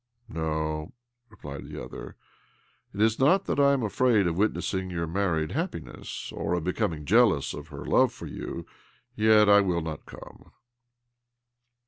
"No," 0.27 0.93
^replied 1.31 1.69
the 1.69 1.79
other." 1.79 2.15
It 2.95 2.99
is 2.99 3.19
not 3.19 3.45
that 3.45 3.59
I 3.59 3.71
am 3.73 3.83
afraid 3.83 4.25
of 4.25 4.35
witnessing 4.35 4.89
your 4.89 5.05
married 5.05 5.51
happiness, 5.51 6.31
or 6.31 6.55
of 6.55 6.63
becoming 6.63 7.05
jealous 7.05 7.53
of 7.53 7.67
her 7.67 7.85
love 7.85 8.11
for 8.11 8.25
you. 8.25 8.65
Yet 9.15 9.47
I 9.47 9.61
will 9.61 9.81
not 9.81 10.07
come." 10.07 10.49